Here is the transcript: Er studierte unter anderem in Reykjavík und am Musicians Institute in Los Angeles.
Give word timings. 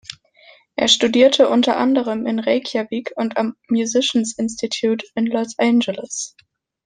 Er 0.77 0.87
studierte 0.87 1.47
unter 1.47 1.77
anderem 1.77 2.25
in 2.25 2.39
Reykjavík 2.39 3.13
und 3.17 3.37
am 3.37 3.55
Musicians 3.69 4.33
Institute 4.35 5.05
in 5.13 5.27
Los 5.27 5.59
Angeles. 5.59 6.35